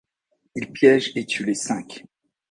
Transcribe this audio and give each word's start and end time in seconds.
Il 0.55 0.71
piège 0.71 1.11
et 1.15 1.27
tue 1.27 1.45
les 1.45 1.53
cinq. 1.53 2.05